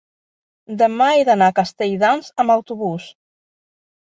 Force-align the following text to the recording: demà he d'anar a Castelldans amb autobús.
demà 0.79 1.09
he 1.17 1.27
d'anar 1.27 1.49
a 1.53 1.55
Castelldans 1.59 2.33
amb 2.45 2.55
autobús. 2.55 3.07